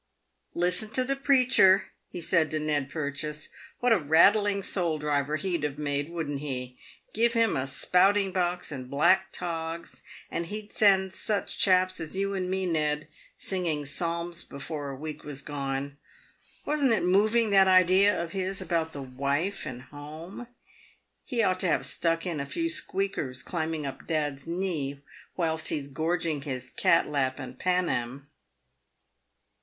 "Listen 0.55 0.89
to 0.93 1.03
the 1.03 1.15
preacher," 1.15 1.91
he 2.09 2.19
said 2.21 2.49
to 2.49 2.57
Ned 2.57 2.89
Purchase; 2.89 3.49
"what 3.81 3.91
a 3.93 3.99
rattling 3.99 4.63
soul 4.63 4.97
driver 4.97 5.35
he'd 5.35 5.61
have 5.61 5.77
made, 5.77 6.09
wouldn't 6.09 6.39
he. 6.39 6.79
Give 7.13 7.33
him 7.33 7.55
a 7.55 7.67
spout 7.67 8.17
ing 8.17 8.31
box 8.31 8.71
and 8.71 8.89
black 8.89 9.31
togs 9.31 10.01
and 10.31 10.47
he'd 10.47 10.73
send 10.73 11.13
such 11.13 11.59
chaps 11.59 11.99
as 11.99 12.15
you 12.15 12.33
and 12.33 12.49
me, 12.49 12.65
280 12.65 12.73
PAVED 12.73 12.99
WITH 12.99 13.09
GOLD. 13.09 13.09
Ned, 13.11 13.47
singing 13.47 13.85
psalms 13.85 14.43
before 14.43 14.89
a 14.89 14.95
week 14.95 15.23
was 15.23 15.43
gone. 15.43 15.97
Wasn't 16.65 16.91
it 16.91 17.03
moving 17.03 17.51
that 17.51 17.67
idea 17.67 18.19
of 18.19 18.31
his 18.31 18.59
about 18.59 18.93
the 18.93 19.03
wife 19.03 19.67
and 19.67 19.83
home? 19.83 20.47
He 21.23 21.43
ought 21.43 21.59
to 21.59 21.67
have 21.67 21.85
stuck 21.85 22.25
in 22.25 22.39
a 22.39 22.47
few 22.47 22.69
squeakers 22.69 23.43
climbing 23.43 23.85
up 23.85 24.07
dad's 24.07 24.47
knee 24.47 25.03
whilst 25.37 25.67
he's 25.67 25.87
gorging 25.87 26.41
his 26.41 26.71
cat 26.71 27.07
lap 27.07 27.37
and 27.39 27.59
panam." 27.59 28.25